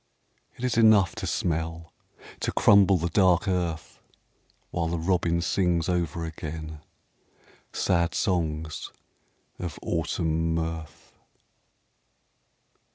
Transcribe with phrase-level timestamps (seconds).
[0.57, 1.93] It is enough To smell,
[2.39, 3.99] to crumble the dark earth.
[4.71, 6.81] While the robin sings over again
[7.71, 8.91] Sad songs
[9.59, 11.13] of Autumn mirth.